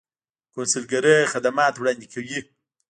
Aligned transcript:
کونسلګرۍ 0.53 1.17
خدمات 1.33 1.73
وړاندې 1.77 2.07
کوي 2.13 2.39